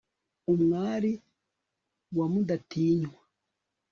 umwari 0.53 1.11
wa 2.17 2.25
mudatinywa 2.31 3.21